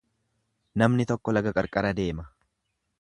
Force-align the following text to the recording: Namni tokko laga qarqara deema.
Namni 0.83 1.05
tokko 1.11 1.35
laga 1.37 1.53
qarqara 1.59 1.93
deema. 2.01 2.27